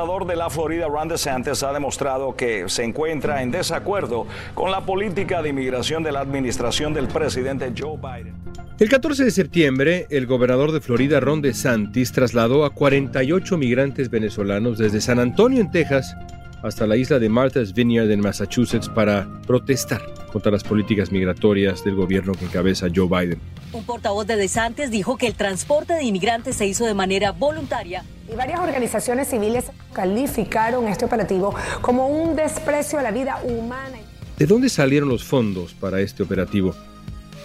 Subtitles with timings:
[0.00, 4.80] Gobernador de la Florida, Ron DeSantis, ha demostrado que se encuentra en desacuerdo con la
[4.80, 8.34] política de inmigración de la administración del presidente Joe Biden.
[8.78, 14.78] El 14 de septiembre, el gobernador de Florida, Ron DeSantis, trasladó a 48 migrantes venezolanos
[14.78, 16.16] desde San Antonio, en Texas,
[16.62, 20.00] hasta la isla de Martha's Vineyard en Massachusetts para protestar
[20.32, 23.38] contra las políticas migratorias del gobierno que encabeza Joe Biden.
[23.72, 28.02] Un portavoz de DeSantis dijo que el transporte de inmigrantes se hizo de manera voluntaria.
[28.30, 33.98] Y varias organizaciones civiles calificaron este operativo como un desprecio a la vida humana.
[34.38, 36.74] ¿De dónde salieron los fondos para este operativo?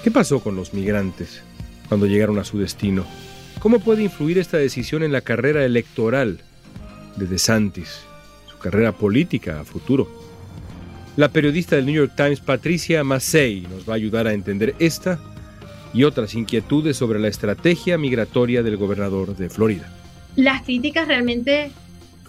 [0.04, 1.42] ¿Qué pasó con los migrantes
[1.90, 3.06] cuando llegaron a su destino?
[3.60, 6.42] ¿Cómo puede influir esta decisión en la carrera electoral
[7.16, 8.06] de DeSantis?
[8.66, 10.08] carrera política a futuro.
[11.18, 15.20] La periodista del New York Times, Patricia Massey, nos va a ayudar a entender esta
[15.94, 19.95] y otras inquietudes sobre la estrategia migratoria del gobernador de Florida.
[20.36, 21.72] Las críticas realmente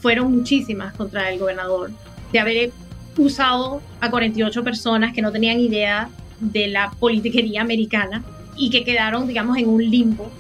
[0.01, 1.91] fueron muchísimas contra el gobernador
[2.33, 2.73] de haber
[3.17, 8.23] usado a 48 personas que no tenían idea de la politiquería americana
[8.57, 10.31] y que quedaron, digamos, en un limbo.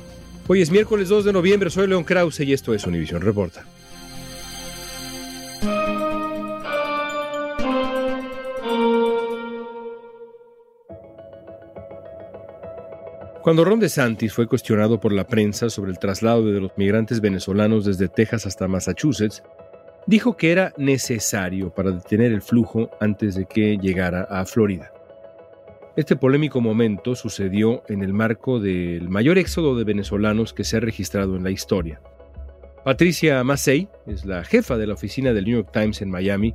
[0.47, 3.65] Hoy es miércoles 2 de noviembre, soy León Krause y esto es Univision Reporta.
[13.47, 17.85] Cuando Ron DeSantis fue cuestionado por la prensa sobre el traslado de los migrantes venezolanos
[17.85, 19.45] desde Texas hasta Massachusetts,
[20.05, 24.93] dijo que era necesario para detener el flujo antes de que llegara a Florida.
[25.95, 30.81] Este polémico momento sucedió en el marco del mayor éxodo de venezolanos que se ha
[30.81, 32.01] registrado en la historia.
[32.85, 36.53] Patricia Massey es la jefa de la oficina del New York Times en Miami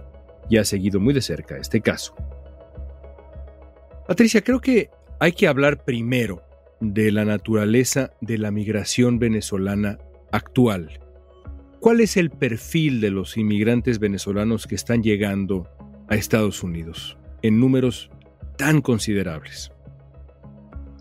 [0.49, 2.13] y ha seguido muy de cerca este caso.
[4.05, 4.89] Patricia, creo que
[5.21, 6.50] hay que hablar primero
[6.81, 9.99] de la naturaleza de la migración venezolana
[10.31, 10.99] actual.
[11.79, 15.69] ¿Cuál es el perfil de los inmigrantes venezolanos que están llegando
[16.09, 18.09] a Estados Unidos en números
[18.57, 19.71] tan considerables?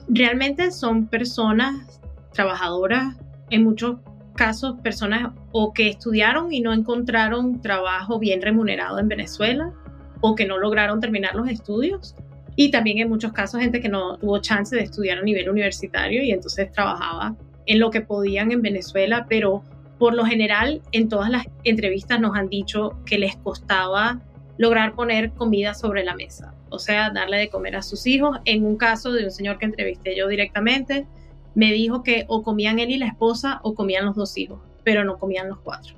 [0.09, 2.01] Realmente son personas
[2.33, 3.17] trabajadoras,
[3.51, 3.97] en muchos
[4.37, 9.73] casos personas o que estudiaron y no encontraron trabajo bien remunerado en Venezuela
[10.21, 12.15] o que no lograron terminar los estudios
[12.61, 16.23] y también en muchos casos gente que no tuvo chance de estudiar a nivel universitario
[16.23, 17.35] y entonces trabajaba
[17.65, 19.63] en lo que podían en Venezuela, pero
[19.99, 24.21] por lo general en todas las entrevistas nos han dicho que les costaba
[24.59, 28.37] lograr poner comida sobre la mesa, o sea, darle de comer a sus hijos.
[28.45, 31.07] En un caso de un señor que entrevisté yo directamente,
[31.55, 35.03] me dijo que o comían él y la esposa o comían los dos hijos, pero
[35.03, 35.95] no comían los cuatro.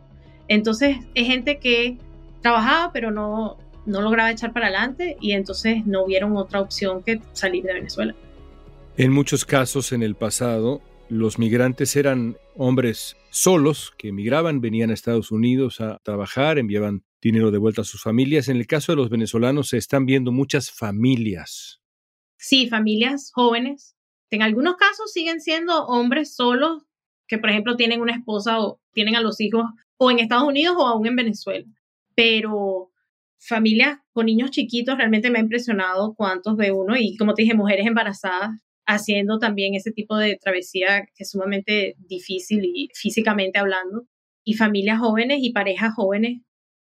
[0.47, 1.99] Entonces es gente que
[2.41, 3.57] trabajaba, pero no,
[3.87, 8.15] no lograba echar para adelante y entonces no vieron otra opción que salir de Venezuela.
[8.97, 14.95] En muchos casos en el pasado, los migrantes eran hombres solos que emigraban, venían a
[14.95, 18.49] Estados Unidos a trabajar, enviaban dinero de vuelta a sus familias.
[18.49, 21.81] En el caso de los venezolanos se están viendo muchas familias.
[22.37, 23.97] Sí, familias jóvenes.
[24.31, 26.85] En algunos casos siguen siendo hombres solos
[27.27, 29.65] que, por ejemplo, tienen una esposa o tienen a los hijos
[29.97, 31.67] o en Estados Unidos o aún en Venezuela.
[32.15, 32.92] Pero
[33.47, 37.55] familias con niños chiquitos, realmente me ha impresionado cuántos ve uno y como te dije,
[37.55, 38.51] mujeres embarazadas
[38.87, 44.07] haciendo también ese tipo de travesía que es sumamente difícil y físicamente hablando,
[44.45, 46.41] y familias jóvenes y parejas jóvenes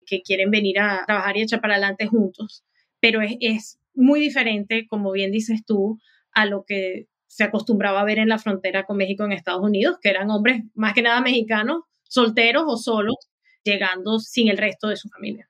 [0.06, 2.64] que quieren venir a trabajar y echar para adelante juntos,
[3.00, 5.99] pero es, es muy diferente, como bien dices tú,
[6.32, 9.96] a lo que se acostumbraba a ver en la frontera con México en Estados Unidos,
[10.00, 13.16] que eran hombres más que nada mexicanos, solteros o solos,
[13.64, 15.49] llegando sin el resto de su familia.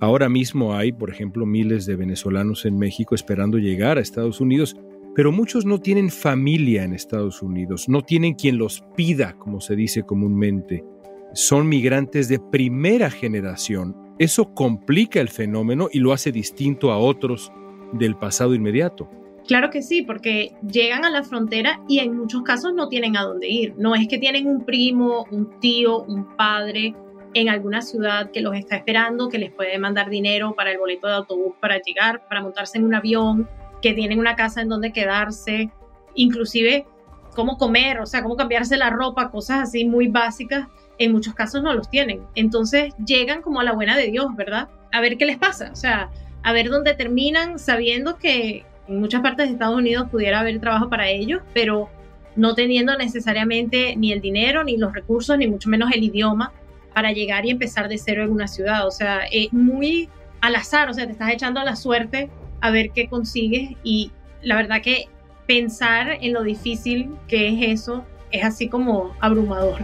[0.00, 4.76] Ahora mismo hay, por ejemplo, miles de venezolanos en México esperando llegar a Estados Unidos.
[5.14, 9.74] pero muchos no tienen familia en Estados Unidos, no tienen quien los pida, como se
[9.74, 10.84] dice comúnmente.
[11.32, 13.96] Son migrantes de primera generación.
[14.18, 17.50] Eso complica el fenómeno y lo hace distinto a otros
[17.94, 19.08] del pasado inmediato.
[19.46, 23.22] Claro que sí, porque llegan a la frontera y en muchos casos no tienen a
[23.22, 23.74] dónde ir.
[23.78, 26.94] No es que tienen un primo, un tío, un padre
[27.36, 31.06] en alguna ciudad que los está esperando, que les puede mandar dinero para el boleto
[31.06, 33.46] de autobús para llegar, para montarse en un avión,
[33.82, 35.70] que tienen una casa en donde quedarse,
[36.14, 36.86] inclusive
[37.34, 40.66] cómo comer, o sea, cómo cambiarse la ropa, cosas así muy básicas,
[40.96, 42.22] en muchos casos no los tienen.
[42.34, 44.70] Entonces llegan como a la buena de Dios, ¿verdad?
[44.90, 46.08] A ver qué les pasa, o sea,
[46.42, 50.88] a ver dónde terminan sabiendo que en muchas partes de Estados Unidos pudiera haber trabajo
[50.88, 51.90] para ellos, pero
[52.34, 56.54] no teniendo necesariamente ni el dinero, ni los recursos, ni mucho menos el idioma
[56.96, 58.86] para llegar y empezar de cero en una ciudad.
[58.86, 60.08] O sea, es muy
[60.40, 62.30] al azar, o sea, te estás echando la suerte
[62.62, 65.04] a ver qué consigues y la verdad que
[65.46, 69.78] pensar en lo difícil que es eso es así como abrumador.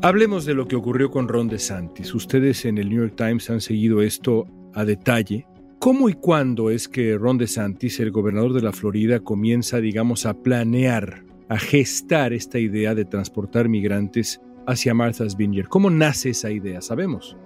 [0.00, 2.14] Hablemos de lo que ocurrió con Ron DeSantis.
[2.14, 5.46] Ustedes en el New York Times han seguido esto a detalle.
[5.78, 10.32] ¿Cómo y cuándo es que Ron DeSantis, el gobernador de la Florida, comienza, digamos, a
[10.32, 15.68] planear, a gestar esta idea de transportar migrantes hacia Martha's Vineyard.
[15.68, 16.80] ¿Cómo nace esa idea?
[16.80, 17.36] Sabemos.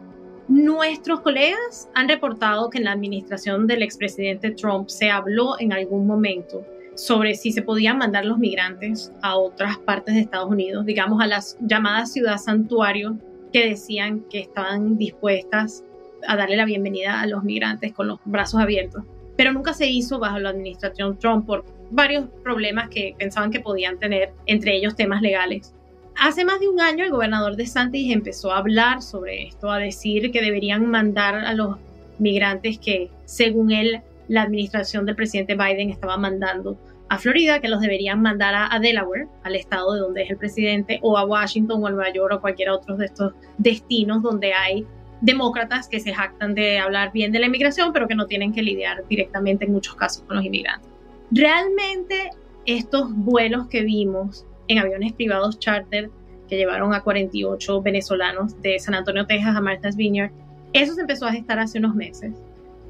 [0.49, 6.07] Nuestros colegas han reportado que en la administración del expresidente Trump se habló en algún
[6.07, 6.65] momento
[6.95, 11.27] sobre si se podían mandar los migrantes a otras partes de Estados Unidos, digamos a
[11.27, 13.19] las llamadas ciudad santuario,
[13.53, 15.85] que decían que estaban dispuestas
[16.27, 19.05] a darle la bienvenida a los migrantes con los brazos abiertos.
[19.37, 23.99] Pero nunca se hizo bajo la administración Trump por varios problemas que pensaban que podían
[23.99, 25.75] tener, entre ellos temas legales.
[26.19, 29.79] Hace más de un año el gobernador de Santis empezó a hablar sobre esto, a
[29.79, 31.77] decir que deberían mandar a los
[32.19, 36.79] migrantes que, según él, la administración del presidente Biden estaba mandando
[37.09, 40.99] a Florida, que los deberían mandar a, Delaware, al estado de donde es el presidente,
[41.03, 44.87] o a Washington o a Nueva York o cualquier otro de estos destinos donde hay
[45.21, 48.63] demócratas que se jactan de hablar bien de la inmigración, pero que no tienen que
[48.63, 50.96] lidiar directamente en muchos casos con los inmigrantes.
[51.31, 52.31] Realmente
[52.67, 56.11] estos vuelos que vimos en aviones privados charter
[56.49, 60.31] que llevaron a 48 venezolanos de San Antonio, Texas a Martha's Vineyard.
[60.73, 62.33] Eso se empezó a gestar hace unos meses,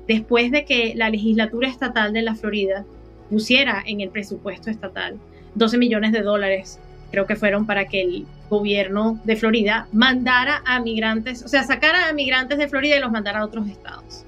[0.07, 2.85] después de que la legislatura estatal de la Florida
[3.31, 5.19] pusiera en el presupuesto estatal
[5.55, 6.79] 12 millones de dólares,
[7.11, 12.09] creo que fueron para que el gobierno de Florida mandara a migrantes, o sea, sacara
[12.09, 14.25] a migrantes de Florida y los mandara a otros estados.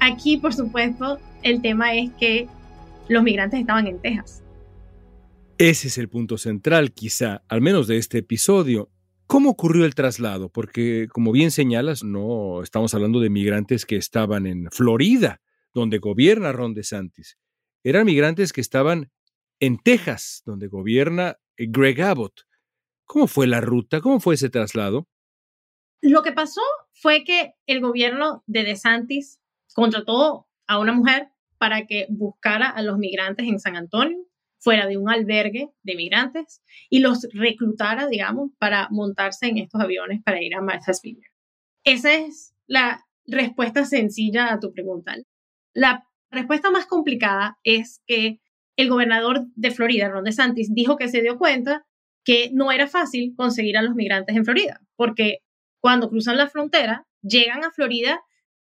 [0.00, 2.48] Aquí, por supuesto, el tema es que
[3.08, 4.42] los migrantes estaban en Texas.
[5.58, 8.90] Ese es el punto central, quizá, al menos de este episodio.
[9.26, 10.48] ¿Cómo ocurrió el traslado?
[10.48, 15.40] Porque, como bien señalas, no estamos hablando de migrantes que estaban en Florida,
[15.72, 17.38] donde gobierna Ron DeSantis.
[17.84, 19.10] Eran migrantes que estaban
[19.60, 22.46] en Texas, donde gobierna Greg Abbott.
[23.04, 24.00] ¿Cómo fue la ruta?
[24.00, 25.08] ¿Cómo fue ese traslado?
[26.00, 26.62] Lo que pasó
[26.92, 29.40] fue que el gobierno de DeSantis
[29.74, 31.28] contrató a una mujer
[31.58, 34.18] para que buscara a los migrantes en San Antonio
[34.58, 40.22] fuera de un albergue de migrantes y los reclutara, digamos, para montarse en estos aviones
[40.24, 41.32] para ir a Martha's Vineyard.
[41.84, 45.14] Esa es la respuesta sencilla a tu pregunta.
[45.74, 48.40] La respuesta más complicada es que
[48.76, 51.86] el gobernador de Florida, Ron DeSantis, dijo que se dio cuenta
[52.24, 55.40] que no era fácil conseguir a los migrantes en Florida, porque
[55.80, 58.22] cuando cruzan la frontera, llegan a Florida,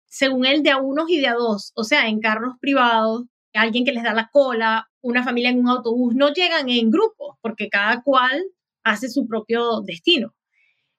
[0.07, 3.85] según él, de a unos y de a dos, o sea, en carros privados, alguien
[3.85, 7.69] que les da la cola, una familia en un autobús, no llegan en grupos, porque
[7.69, 8.43] cada cual
[8.83, 10.35] hace su propio destino.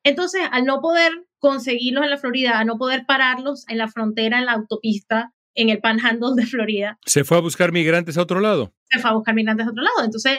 [0.03, 4.39] Entonces, al no poder conseguirlos en la Florida, al no poder pararlos en la frontera,
[4.39, 6.99] en la autopista, en el panhandle de Florida.
[7.05, 8.75] Se fue a buscar migrantes a otro lado.
[8.91, 10.05] Se fue a buscar migrantes a otro lado.
[10.05, 10.39] Entonces,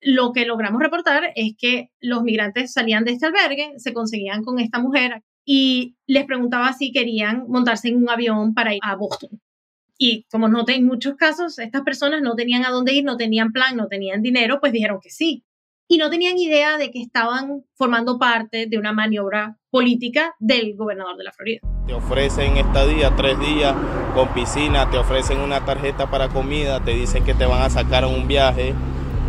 [0.00, 4.58] lo que logramos reportar es que los migrantes salían de este albergue, se conseguían con
[4.60, 9.40] esta mujer y les preguntaba si querían montarse en un avión para ir a Boston.
[9.96, 13.50] Y como no en muchos casos estas personas no tenían a dónde ir, no tenían
[13.50, 15.46] plan, no tenían dinero, pues dijeron que sí.
[15.88, 21.16] Y no tenían idea de que estaban formando parte de una maniobra política del gobernador
[21.16, 21.60] de la Florida.
[21.86, 23.74] Te ofrecen estadía tres días
[24.14, 28.04] con piscina, te ofrecen una tarjeta para comida, te dicen que te van a sacar
[28.04, 28.74] a un viaje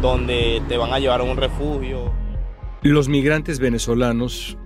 [0.02, 2.12] donde te van a llevar a un refugio.
[2.82, 4.58] Los migrantes venezolanos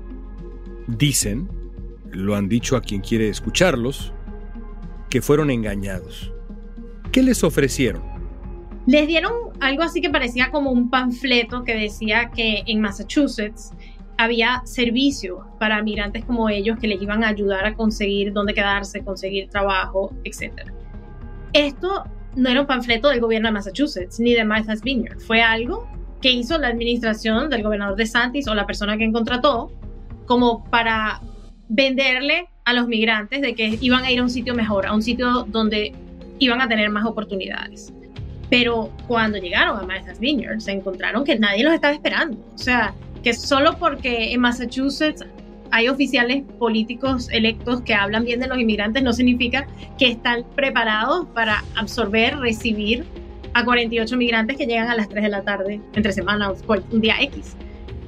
[0.87, 1.49] dicen,
[2.11, 4.13] lo han dicho a quien quiere escucharlos,
[5.09, 6.31] que fueron engañados.
[7.11, 8.01] ¿Qué les ofrecieron?
[8.85, 13.71] Les dieron algo así que parecía como un panfleto que decía que en Massachusetts
[14.17, 19.03] había servicios para migrantes como ellos que les iban a ayudar a conseguir dónde quedarse,
[19.03, 20.69] conseguir trabajo, etc.
[21.53, 22.03] Esto
[22.35, 25.87] no era un panfleto del gobierno de Massachusetts ni de Martha's Vineyard, fue algo
[26.21, 29.71] que hizo la administración del gobernador de Santis o la persona que contrató
[30.25, 31.21] como para
[31.69, 35.01] venderle a los migrantes de que iban a ir a un sitio mejor, a un
[35.01, 35.93] sitio donde
[36.39, 37.93] iban a tener más oportunidades.
[38.49, 42.37] Pero cuando llegaron a Martha's Vineyard se encontraron que nadie los estaba esperando.
[42.53, 45.25] O sea, que solo porque en Massachusetts
[45.71, 49.65] hay oficiales políticos electos que hablan bien de los inmigrantes no significa
[49.97, 53.05] que están preparados para absorber, recibir
[53.55, 56.53] a 48 migrantes que llegan a las 3 de la tarde entre semana
[56.91, 57.55] un día X.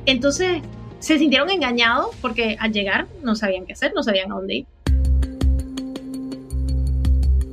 [0.06, 0.62] Entonces
[1.06, 4.66] se sintieron engañados porque al llegar no sabían qué hacer, no sabían a dónde ir.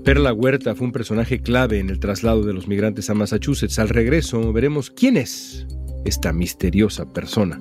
[0.07, 3.79] Perla Huerta fue un personaje clave en el traslado de los migrantes a Massachusetts.
[3.79, 5.67] Al regreso veremos quién es
[6.07, 7.61] esta misteriosa persona.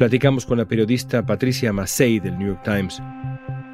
[0.00, 3.02] Platicamos con la periodista Patricia Massey del New York Times.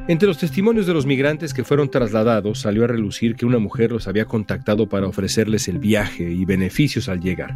[0.08, 3.92] Entre los testimonios de los migrantes que fueron trasladados salió a relucir que una mujer
[3.92, 7.54] los había contactado para ofrecerles el viaje y beneficios al llegar.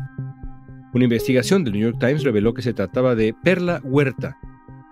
[0.94, 4.38] Una investigación del New York Times reveló que se trataba de Perla Huerta,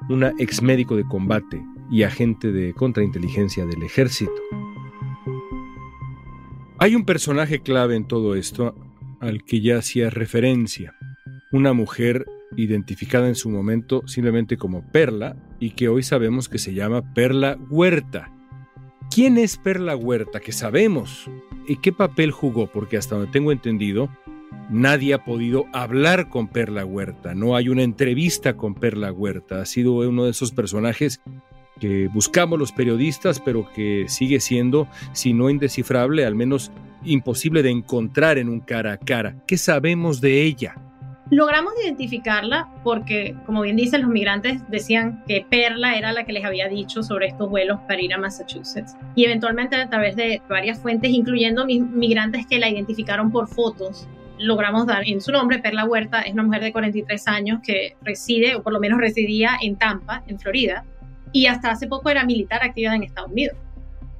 [0.08, 4.42] una ex médico de combate y agente de contrainteligencia del ejército.
[6.78, 8.74] Hay un personaje clave en todo esto
[9.20, 10.96] al que ya hacía referencia,
[11.52, 12.26] una mujer
[12.58, 17.56] identificada en su momento simplemente como Perla y que hoy sabemos que se llama Perla
[17.70, 18.32] Huerta.
[19.10, 20.40] ¿Quién es Perla Huerta?
[20.40, 21.30] Que sabemos.
[21.66, 22.66] ¿Y qué papel jugó?
[22.66, 24.10] Porque hasta donde tengo entendido,
[24.70, 27.34] nadie ha podido hablar con Perla Huerta.
[27.34, 29.62] No hay una entrevista con Perla Huerta.
[29.62, 31.20] Ha sido uno de esos personajes
[31.80, 36.72] que buscamos los periodistas, pero que sigue siendo, si no indescifrable, al menos
[37.04, 39.36] imposible de encontrar en un cara a cara.
[39.46, 40.87] ¿Qué sabemos de ella?
[41.30, 46.44] Logramos identificarla porque, como bien dicen, los migrantes decían que Perla era la que les
[46.44, 48.96] había dicho sobre estos vuelos para ir a Massachusetts.
[49.14, 54.08] Y eventualmente a través de varias fuentes, incluyendo migrantes que la identificaron por fotos,
[54.38, 55.58] logramos dar en su nombre.
[55.58, 59.58] Perla Huerta es una mujer de 43 años que reside, o por lo menos residía
[59.60, 60.84] en Tampa, en Florida,
[61.32, 63.56] y hasta hace poco era militar activa en Estados Unidos.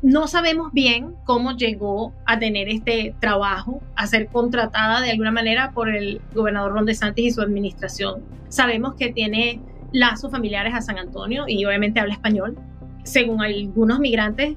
[0.01, 5.73] No sabemos bien cómo llegó a tener este trabajo, a ser contratada de alguna manera
[5.73, 8.23] por el gobernador Ron DeSantis y su administración.
[8.49, 9.61] Sabemos que tiene
[9.93, 12.57] lazos familiares a San Antonio y obviamente habla español.
[13.03, 14.57] Según algunos migrantes,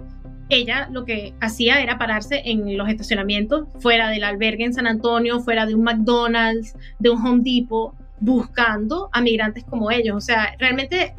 [0.49, 5.39] ella lo que hacía era pararse en los estacionamientos, fuera del albergue en San Antonio,
[5.39, 10.15] fuera de un McDonald's, de un Home Depot, buscando a migrantes como ellos.
[10.15, 11.15] O sea, realmente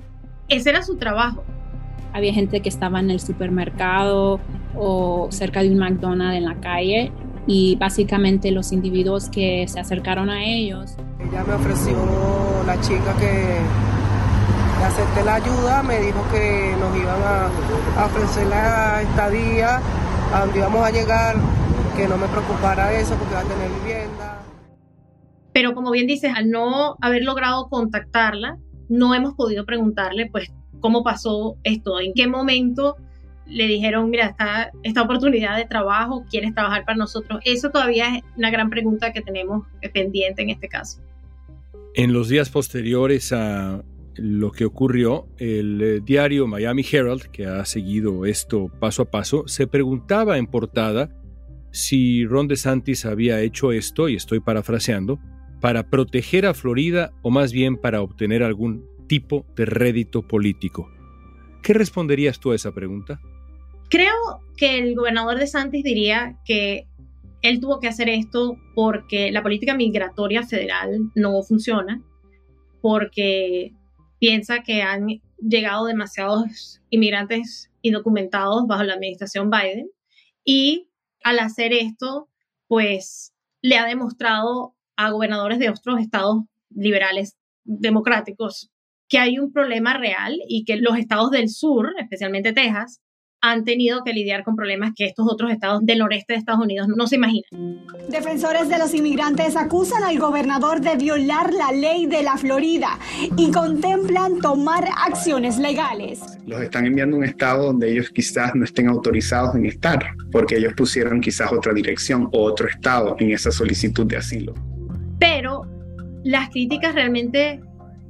[0.47, 1.43] ese era su trabajo
[2.13, 4.41] había gente que estaba en el supermercado
[4.77, 7.13] o cerca de un McDonald's en la calle
[7.47, 10.97] y básicamente los individuos que se acercaron a ellos.
[11.19, 11.97] Ella me ofreció
[12.67, 13.59] la chica que
[14.79, 19.81] le acepté la ayuda, me dijo que nos iban a, ofrecer la estadía,
[20.33, 21.37] a donde íbamos a llegar,
[21.97, 24.39] que no me preocupara eso porque iba a tener vivienda.
[25.53, 28.57] Pero como bien dices, al no haber logrado contactarla,
[28.89, 30.51] no hemos podido preguntarle pues
[30.83, 32.97] cómo pasó esto, en qué momento
[33.47, 37.41] le dijeron, mira, está esta oportunidad de trabajo, quieres trabajar para nosotros.
[37.45, 41.01] Eso todavía es una gran pregunta que tenemos pendiente en este caso.
[41.95, 43.83] En los días posteriores a
[44.17, 49.45] lo que ocurrió, el eh, diario Miami Herald, que ha seguido esto paso a paso,
[49.47, 51.11] se preguntaba en portada
[51.71, 55.19] si Ron DeSantis había hecho esto, y estoy parafraseando,
[55.61, 60.91] para proteger a Florida o más bien para obtener algún tipo de rédito político.
[61.63, 63.21] ¿Qué responderías tú a esa pregunta?
[63.89, 64.15] Creo
[64.57, 66.89] que el gobernador de Santis diría que
[67.43, 72.03] él tuvo que hacer esto porque la política migratoria federal no funciona,
[72.81, 73.73] porque
[74.19, 79.91] piensa que han llegado demasiados inmigrantes indocumentados bajo la administración Biden
[80.45, 80.89] y
[81.23, 82.29] al hacer esto,
[82.67, 88.72] pues le ha demostrado a gobernadores de otros estados liberales democráticos
[89.13, 93.03] que hay un problema real y que los estados del sur, especialmente Texas,
[93.43, 96.89] han tenido que lidiar con problemas que estos otros estados del noreste de Estados Unidos
[96.89, 97.85] no se imaginan.
[98.09, 102.99] Defensores de los inmigrantes acusan al gobernador de violar la ley de la Florida
[103.37, 106.21] y contemplan tomar acciones legales.
[106.47, 110.57] Los están enviando a un estado donde ellos quizás no estén autorizados en estar, porque
[110.57, 114.55] ellos pusieron quizás otra dirección o otro estado en esa solicitud de asilo.
[115.19, 115.67] Pero
[116.25, 117.61] las críticas realmente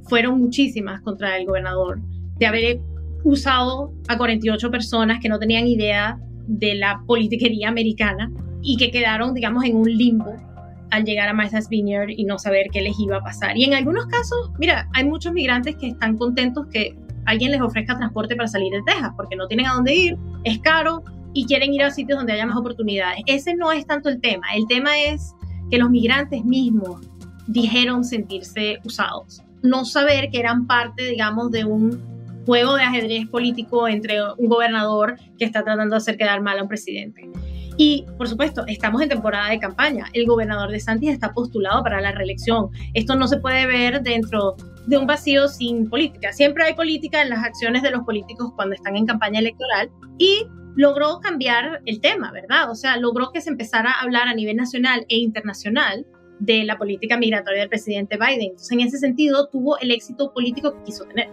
[0.03, 2.01] fueron muchísimas contra el gobernador
[2.37, 2.79] de haber
[3.23, 8.31] usado a 48 personas que no tenían idea de la politiquería americana
[8.61, 10.35] y que quedaron, digamos, en un limbo
[10.91, 13.57] al llegar a Martha's Vineyard y no saber qué les iba a pasar.
[13.57, 16.95] Y en algunos casos, mira, hay muchos migrantes que están contentos que
[17.25, 20.59] alguien les ofrezca transporte para salir de Texas porque no tienen a dónde ir, es
[20.59, 23.21] caro y quieren ir a sitios donde haya más oportunidades.
[23.25, 24.45] Ese no es tanto el tema.
[24.55, 25.33] El tema es
[25.71, 27.01] que los migrantes mismos
[27.47, 29.41] dijeron sentirse usados.
[29.63, 32.13] No saber que eran parte, digamos, de un
[32.45, 36.63] juego de ajedrez político entre un gobernador que está tratando de hacer quedar mal a
[36.63, 37.29] un presidente.
[37.77, 40.05] Y, por supuesto, estamos en temporada de campaña.
[40.13, 42.69] El gobernador de Santis está postulado para la reelección.
[42.93, 44.55] Esto no se puede ver dentro
[44.85, 46.33] de un vacío sin política.
[46.33, 49.89] Siempre hay política en las acciones de los políticos cuando están en campaña electoral
[50.19, 52.69] y logró cambiar el tema, ¿verdad?
[52.69, 56.05] O sea, logró que se empezara a hablar a nivel nacional e internacional
[56.39, 58.51] de la política migratoria del presidente Biden.
[58.51, 61.29] Entonces, en ese sentido, tuvo el éxito político que quiso tener.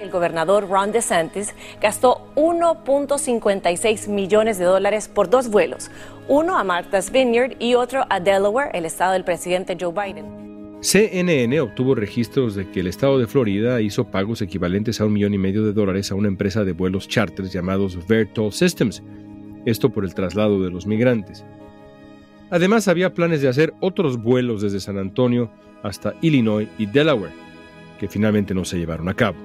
[0.00, 5.90] El gobernador Ron DeSantis gastó 1.56 millones de dólares por dos vuelos,
[6.26, 10.44] uno a Martha's Vineyard y otro a Delaware, el estado del presidente Joe Biden.
[10.80, 15.32] CNN obtuvo registros de que el estado de Florida hizo pagos equivalentes a un millón
[15.32, 19.02] y medio de dólares a una empresa de vuelos charters llamados Vertol Systems,
[19.64, 21.42] esto por el traslado de los migrantes.
[22.54, 25.50] Además, había planes de hacer otros vuelos desde San Antonio
[25.82, 27.32] hasta Illinois y Delaware,
[27.98, 29.36] que finalmente no se llevaron a cabo.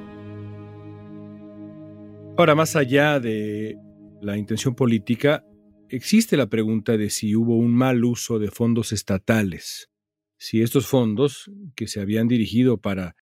[2.37, 3.79] Ahora, más allá de
[4.21, 5.43] la intención política,
[5.89, 9.89] existe la pregunta de si hubo un mal uso de fondos estatales,
[10.37, 13.15] si estos fondos que se habían dirigido para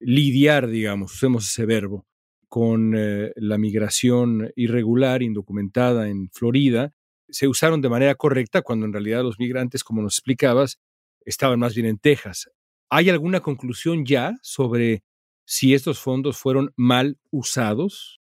[0.00, 2.06] lidiar, digamos, usemos ese verbo,
[2.48, 6.94] con eh, la migración irregular, indocumentada en Florida,
[7.28, 10.78] se usaron de manera correcta cuando en realidad los migrantes, como nos explicabas,
[11.24, 12.50] estaban más bien en Texas.
[12.90, 15.02] ¿Hay alguna conclusión ya sobre
[15.46, 18.20] si estos fondos fueron mal usados?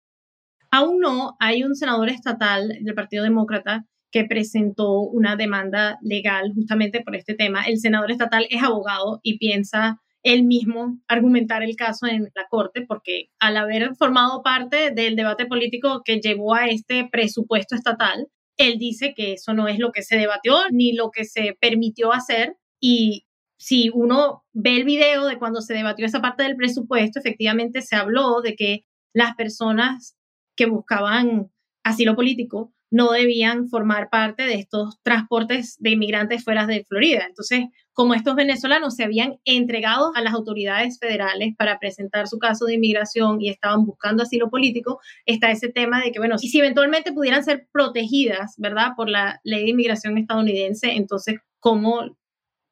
[0.72, 7.02] Aún no, hay un senador estatal del Partido Demócrata que presentó una demanda legal justamente
[7.02, 7.64] por este tema.
[7.64, 12.86] El senador estatal es abogado y piensa él mismo argumentar el caso en la corte
[12.88, 18.28] porque al haber formado parte del debate político que llevó a este presupuesto estatal,
[18.60, 22.14] él dice que eso no es lo que se debatió ni lo que se permitió
[22.14, 23.26] hacer y
[23.58, 27.96] si uno ve el video de cuando se debatió esa parte del presupuesto, efectivamente se
[27.96, 30.16] habló de que las personas
[30.56, 31.52] que buscaban
[31.84, 37.26] asilo político no debían formar parte de estos transportes de inmigrantes fuera de Florida.
[37.28, 37.66] Entonces,
[38.00, 42.76] como estos venezolanos se habían entregado a las autoridades federales para presentar su caso de
[42.76, 47.44] inmigración y estaban buscando asilo político, está ese tema de que, bueno, si eventualmente pudieran
[47.44, 52.16] ser protegidas, ¿verdad?, por la ley de inmigración estadounidense, entonces, ¿cómo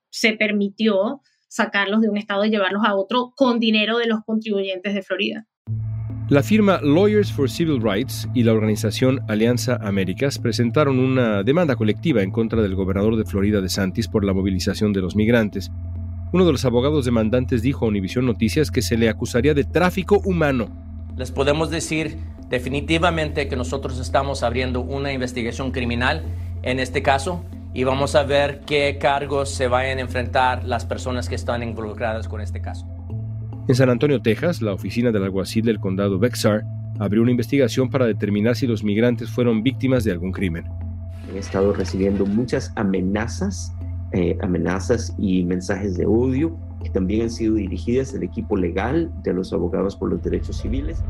[0.09, 4.93] se permitió sacarlos de un estado y llevarlos a otro con dinero de los contribuyentes
[4.93, 5.45] de Florida?
[6.29, 12.21] La firma Lawyers for Civil Rights y la organización Alianza Américas presentaron una demanda colectiva
[12.21, 15.71] en contra del gobernador de Florida de Santis por la movilización de los migrantes.
[16.33, 20.19] Uno de los abogados demandantes dijo a Univision Noticias que se le acusaría de tráfico
[20.25, 20.67] humano.
[21.15, 22.17] Les podemos decir
[22.49, 26.23] definitivamente que nosotros estamos abriendo una investigación criminal
[26.61, 31.29] en este caso y vamos a ver qué cargos se vayan a enfrentar las personas
[31.29, 32.85] que están involucradas con este caso.
[33.67, 36.63] En San Antonio, Texas, la oficina del alguacil del condado Bexar
[36.99, 40.63] abrió una investigación para determinar si los migrantes fueron víctimas de algún crimen.
[41.35, 43.73] He estado recibiendo muchas amenazas,
[44.13, 49.33] eh, amenazas y mensajes de odio que también han sido dirigidas al equipo legal de
[49.33, 51.03] los abogados por los derechos civiles.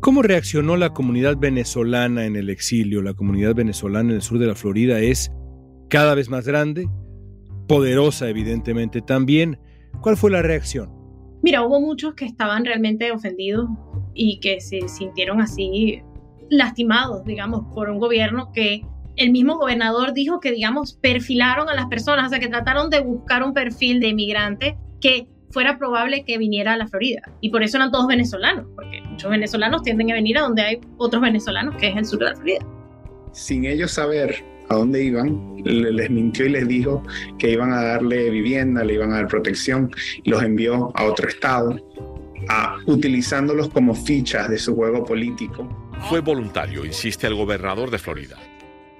[0.00, 3.02] ¿Cómo reaccionó la comunidad venezolana en el exilio?
[3.02, 5.30] La comunidad venezolana en el sur de la Florida es
[5.90, 6.88] cada vez más grande,
[7.68, 9.58] poderosa evidentemente también.
[10.00, 10.90] ¿Cuál fue la reacción?
[11.42, 13.68] Mira, hubo muchos que estaban realmente ofendidos
[14.14, 16.02] y que se sintieron así
[16.50, 18.82] lastimados, digamos, por un gobierno que
[19.16, 23.00] el mismo gobernador dijo que, digamos, perfilaron a las personas, o sea, que trataron de
[23.00, 27.22] buscar un perfil de inmigrante que fuera probable que viniera a la Florida.
[27.40, 30.80] Y por eso eran todos venezolanos, porque muchos venezolanos tienden a venir a donde hay
[30.98, 32.66] otros venezolanos, que es el sur de la Florida.
[33.32, 37.02] Sin ellos saber a dónde iban, les mintió y les dijo
[37.38, 39.90] que iban a darle vivienda, le iban a dar protección,
[40.22, 41.76] y los envió a otro estado,
[42.48, 45.68] a, utilizándolos como fichas de su juego político.
[46.08, 48.36] Fue voluntario, insiste el gobernador de Florida.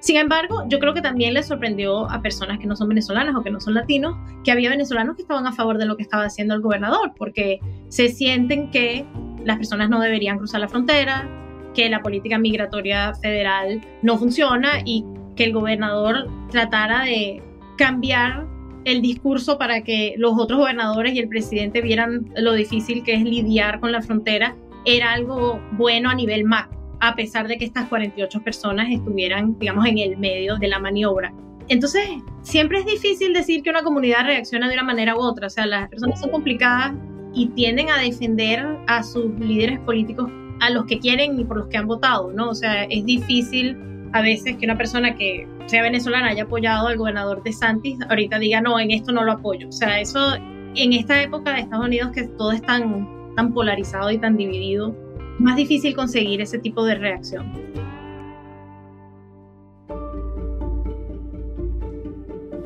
[0.00, 3.42] Sin embargo, yo creo que también le sorprendió a personas que no son venezolanas o
[3.42, 6.24] que no son latinos que había venezolanos que estaban a favor de lo que estaba
[6.24, 9.04] haciendo el gobernador, porque se sienten que
[9.44, 11.28] las personas no deberían cruzar la frontera,
[11.74, 15.04] que la política migratoria federal no funciona y
[15.38, 17.40] que el gobernador tratara de
[17.76, 18.44] cambiar
[18.84, 23.22] el discurso para que los otros gobernadores y el presidente vieran lo difícil que es
[23.22, 27.86] lidiar con la frontera, era algo bueno a nivel macro a pesar de que estas
[27.86, 31.32] 48 personas estuvieran, digamos, en el medio de la maniobra.
[31.68, 32.02] Entonces,
[32.42, 35.46] siempre es difícil decir que una comunidad reacciona de una manera u otra.
[35.46, 36.94] O sea, las personas son complicadas
[37.34, 41.68] y tienden a defender a sus líderes políticos, a los que quieren y por los
[41.68, 42.48] que han votado, ¿no?
[42.48, 43.76] O sea, es difícil
[44.12, 48.38] a veces que una persona que sea venezolana haya apoyado al gobernador de Santis, ahorita
[48.38, 49.68] diga, no, en esto no lo apoyo.
[49.68, 50.34] O sea, eso
[50.74, 54.94] en esta época de Estados Unidos que todo es tan, tan polarizado y tan dividido,
[55.38, 57.52] más difícil conseguir ese tipo de reacción.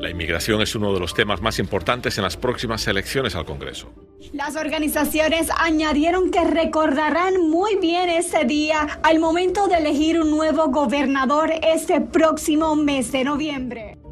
[0.03, 3.89] La inmigración es uno de los temas más importantes en las próximas elecciones al Congreso.
[4.33, 10.67] Las organizaciones añadieron que recordarán muy bien ese día al momento de elegir un nuevo
[10.67, 14.02] gobernador este próximo mes de noviembre.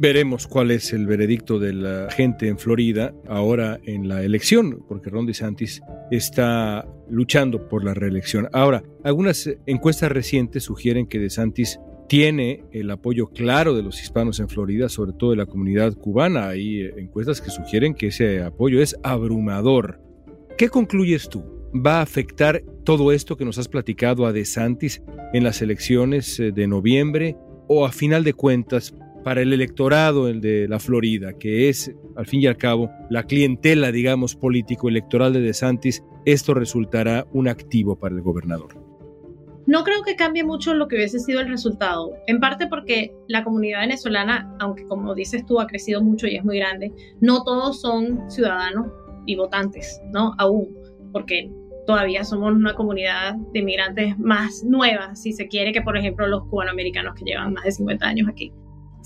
[0.00, 5.10] Veremos cuál es el veredicto de la gente en Florida ahora en la elección, porque
[5.10, 5.82] Ron DeSantis
[6.12, 8.48] está luchando por la reelección.
[8.52, 14.48] Ahora, algunas encuestas recientes sugieren que DeSantis tiene el apoyo claro de los hispanos en
[14.48, 16.46] Florida, sobre todo de la comunidad cubana.
[16.46, 20.00] Hay encuestas que sugieren que ese apoyo es abrumador.
[20.56, 21.42] ¿Qué concluyes tú?
[21.74, 26.52] ¿Va a afectar todo esto que nos has platicado a DeSantis en las elecciones eh,
[26.52, 27.36] de noviembre?
[27.66, 32.26] ¿O a final de cuentas para el electorado, el de la Florida, que es, al
[32.26, 38.14] fin y al cabo, la clientela, digamos, político-electoral de DeSantis, esto resultará un activo para
[38.14, 38.88] el gobernador.
[39.66, 43.44] No creo que cambie mucho lo que hubiese sido el resultado, en parte porque la
[43.44, 47.80] comunidad venezolana, aunque como dices tú ha crecido mucho y es muy grande, no todos
[47.82, 48.86] son ciudadanos
[49.26, 50.32] y votantes, ¿no?
[50.38, 50.74] Aún,
[51.12, 51.50] porque
[51.86, 56.44] todavía somos una comunidad de inmigrantes más nueva, si se quiere, que por ejemplo los
[56.48, 58.52] cubanoamericanos que llevan más de 50 años aquí.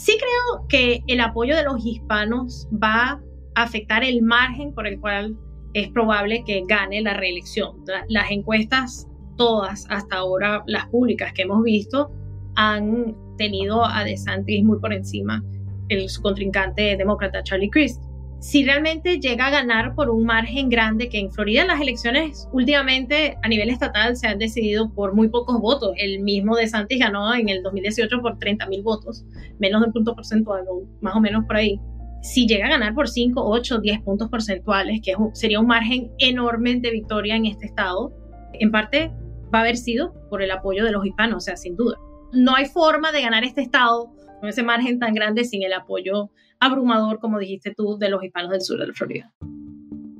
[0.02, 3.22] Sí creo que el apoyo de los hispanos va
[3.54, 5.36] a afectar el margen por el cual
[5.74, 7.84] es probable que gane la reelección.
[8.08, 12.10] Las encuestas, todas hasta ahora, las públicas que hemos visto,
[12.56, 15.40] han tenido a DeSantis muy por encima,
[15.88, 18.02] el su contrincante demócrata Charlie Crist
[18.42, 23.38] si realmente llega a ganar por un margen grande, que en Florida las elecciones últimamente
[23.40, 25.92] a nivel estatal se han decidido por muy pocos votos.
[25.96, 29.24] El mismo de Santis ganó en el 2018 por 30 mil votos,
[29.60, 30.64] menos de un punto porcentual,
[31.00, 31.78] más o menos por ahí.
[32.20, 36.80] Si llega a ganar por 5, 8, 10 puntos porcentuales, que sería un margen enorme
[36.80, 38.12] de victoria en este estado,
[38.54, 39.12] en parte
[39.54, 41.96] va a haber sido por el apoyo de los hispanos, o sea, sin duda.
[42.32, 46.30] No hay forma de ganar este estado con ese margen tan grande sin el apoyo
[46.62, 49.32] abrumador, como dijiste tú, de los hispanos del sur de la Florida.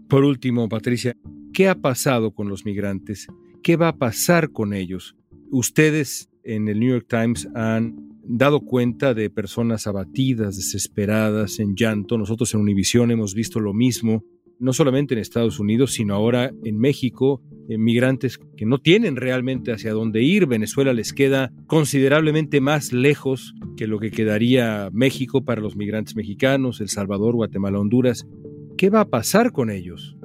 [0.08, 1.16] Por último, Patricia,
[1.52, 3.28] ¿qué ha pasado con los migrantes?
[3.62, 5.16] ¿Qué va a pasar con ellos?
[5.50, 12.18] Ustedes en el New York Times han dado cuenta de personas abatidas, desesperadas, en llanto.
[12.18, 14.24] Nosotros en Univision hemos visto lo mismo
[14.62, 19.92] no solamente en Estados Unidos, sino ahora en México, migrantes que no tienen realmente hacia
[19.92, 20.46] dónde ir.
[20.46, 26.80] Venezuela les queda considerablemente más lejos que lo que quedaría México para los migrantes mexicanos,
[26.80, 28.28] El Salvador, Guatemala, Honduras.
[28.76, 30.16] ¿Qué va a pasar con ellos?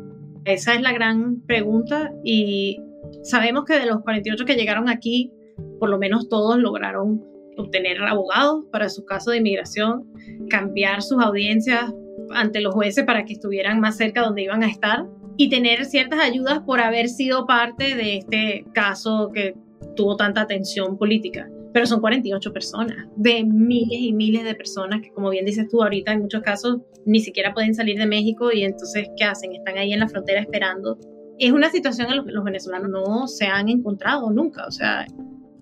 [0.45, 2.80] Esa es la gran pregunta y
[3.23, 5.32] sabemos que de los 48 que llegaron aquí,
[5.80, 7.23] por lo menos todos lograron
[7.58, 10.06] obtener abogados para su caso de inmigración,
[10.47, 11.91] cambiar sus audiencias
[12.34, 15.06] ante los jueces para que estuvieran más cerca donde iban a estar
[15.38, 19.56] y tener ciertas ayudas por haber sido parte de este caso que
[19.96, 21.50] tuvo tanta atención política.
[21.74, 25.84] pero son 48 personas, de miles y miles de personas que, como bien dices tú,
[25.84, 29.54] ahorita en muchos casos ni siquiera pueden salir de México y entonces, ¿qué hacen?
[29.54, 30.98] Están ahí en la frontera esperando.
[31.38, 34.66] Es una situación en la que los venezolanos no se han encontrado nunca.
[34.66, 35.06] O sea,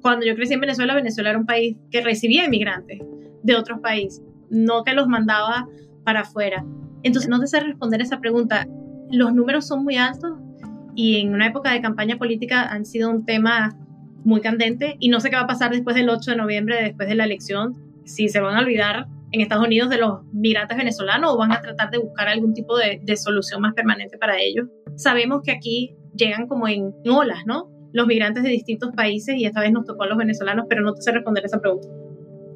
[0.01, 2.99] cuando yo crecí en Venezuela, Venezuela era un país que recibía inmigrantes
[3.43, 5.67] de otros países, no que los mandaba
[6.05, 6.63] para afuera.
[7.03, 8.65] Entonces, no te sé responder esa pregunta.
[9.11, 10.31] Los números son muy altos
[10.95, 13.77] y en una época de campaña política han sido un tema
[14.23, 17.07] muy candente y no sé qué va a pasar después del 8 de noviembre, después
[17.07, 17.73] de la elección,
[18.05, 21.61] si se van a olvidar en Estados Unidos de los migrantes venezolanos o van a
[21.61, 24.67] tratar de buscar algún tipo de, solución más permanente para ellos.
[24.95, 27.69] Sabemos que aquí llegan como en olas, ¿no?
[27.91, 30.93] Los migrantes de distintos países y esta vez nos tocó a los venezolanos, pero no
[30.93, 31.87] te sé responder esa pregunta.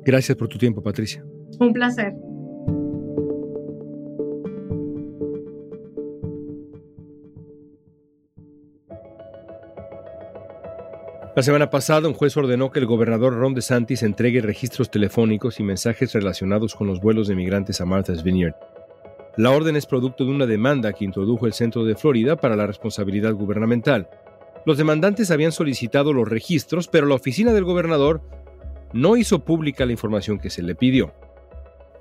[0.03, 1.23] Gracias por tu tiempo, Patricia.
[1.59, 2.13] Un placer.
[11.39, 15.63] La semana pasada, un juez ordenó que el gobernador Ron DeSantis entregue registros telefónicos y
[15.63, 18.55] mensajes relacionados con los vuelos de migrantes a Martha's Vineyard.
[19.37, 22.67] La orden es producto de una demanda que introdujo el Centro de Florida para la
[22.67, 24.09] Responsabilidad Gubernamental.
[24.65, 28.21] Los demandantes habían solicitado los registros, pero la oficina del gobernador
[28.91, 31.13] no hizo pública la información que se le pidió.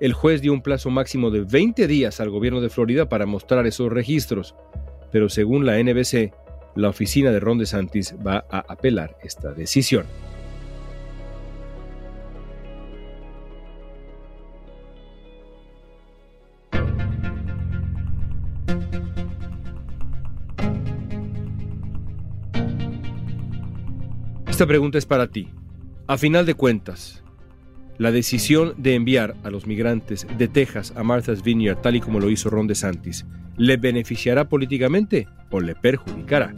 [0.01, 3.65] El juez dio un plazo máximo de 20 días al gobierno de Florida para mostrar
[3.67, 4.53] esos registros,
[5.13, 6.33] pero según la NBC,
[6.79, 10.05] la oficina de Ron DeSantis va a apelar esta decisión.
[24.47, 25.49] Esta pregunta es para ti.
[26.07, 27.23] A final de cuentas,
[27.97, 32.19] la decisión de enviar a los migrantes de Texas a Martha's Vineyard, tal y como
[32.19, 33.25] lo hizo Ron DeSantis,
[33.57, 36.53] ¿le beneficiará políticamente o le perjudicará?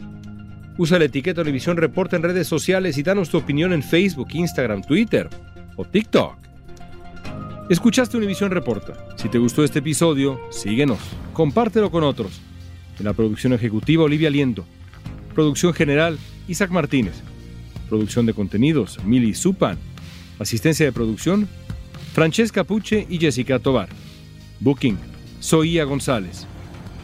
[0.78, 4.82] Usa la etiqueta Univisión Reporta en redes sociales y danos tu opinión en Facebook, Instagram,
[4.82, 5.28] Twitter
[5.76, 6.36] o TikTok.
[7.68, 8.94] Escuchaste Univisión Reporta.
[9.16, 10.98] Si te gustó este episodio, síguenos,
[11.32, 12.40] compártelo con otros.
[12.98, 14.64] En la producción ejecutiva, Olivia Liendo.
[15.34, 17.14] Producción general, Isaac Martínez.
[17.88, 19.78] Producción de contenidos, Mili Supan.
[20.38, 21.48] Asistencia de producción,
[22.14, 23.88] Francesca Puche y Jessica Tobar.
[24.60, 24.98] Booking,
[25.40, 26.46] Soía González.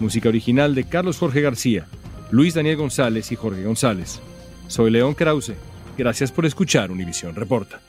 [0.01, 1.87] Música original de Carlos Jorge García,
[2.31, 4.21] Luis Daniel González y Jorge González.
[4.67, 5.55] Soy León Krause.
[5.97, 7.81] Gracias por escuchar Univisión Reporta.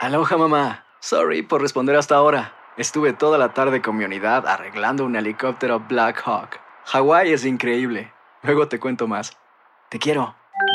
[0.00, 0.86] Aloha mamá.
[1.00, 2.54] Sorry por responder hasta ahora.
[2.76, 6.60] Estuve toda la tarde con mi unidad arreglando un helicóptero Black Hawk.
[6.86, 8.12] Hawái es increíble.
[8.42, 9.36] Luego te cuento más.
[9.90, 10.34] Te quiero.